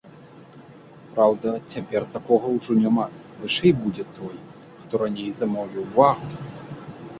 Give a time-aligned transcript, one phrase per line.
[1.17, 3.05] Праўда, цяпер такога ўжо няма,
[3.43, 4.35] вышэй будзе той,
[4.83, 6.45] хто раней замовіў вагу.